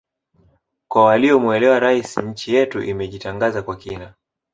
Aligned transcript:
Kwa 0.87 1.05
waliomuelewa 1.05 1.79
Rais 1.79 2.17
nchi 2.17 2.53
yetu 2.55 2.83
imejitangaza 2.83 3.61
kwa 3.61 3.75
kina 3.75 4.13